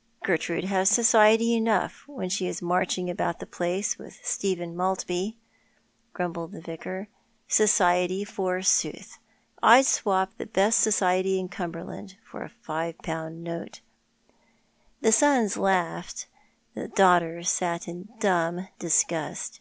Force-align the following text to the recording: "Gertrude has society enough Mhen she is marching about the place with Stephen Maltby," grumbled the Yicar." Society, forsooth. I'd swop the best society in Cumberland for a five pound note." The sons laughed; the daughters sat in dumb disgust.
"Gertrude 0.22 0.66
has 0.66 0.88
society 0.88 1.52
enough 1.52 2.04
Mhen 2.08 2.30
she 2.30 2.46
is 2.46 2.62
marching 2.62 3.10
about 3.10 3.40
the 3.40 3.44
place 3.44 3.98
with 3.98 4.20
Stephen 4.22 4.76
Maltby," 4.76 5.36
grumbled 6.12 6.52
the 6.52 6.60
Yicar." 6.60 7.08
Society, 7.48 8.24
forsooth. 8.24 9.18
I'd 9.60 9.84
swop 9.86 10.30
the 10.38 10.46
best 10.46 10.78
society 10.78 11.40
in 11.40 11.48
Cumberland 11.48 12.14
for 12.22 12.44
a 12.44 12.48
five 12.50 12.98
pound 12.98 13.42
note." 13.42 13.80
The 15.00 15.10
sons 15.10 15.56
laughed; 15.56 16.28
the 16.74 16.86
daughters 16.86 17.50
sat 17.50 17.88
in 17.88 18.10
dumb 18.20 18.68
disgust. 18.78 19.60